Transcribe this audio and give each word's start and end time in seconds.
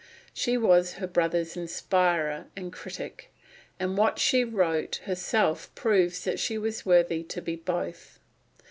She 0.33 0.57
was 0.57 0.93
her 0.93 1.05
brother's 1.05 1.55
inspirer 1.55 2.47
and 2.55 2.73
critic, 2.73 3.31
and 3.79 3.95
what 3.99 4.17
she 4.17 4.43
wrote 4.43 4.95
herself 5.05 5.69
proves 5.75 6.23
that 6.23 6.39
she 6.39 6.57
was 6.57 6.87
worthy 6.87 7.21
to 7.25 7.39
be 7.39 7.55
both. 7.55 8.17